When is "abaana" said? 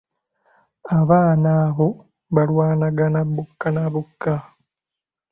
0.99-1.49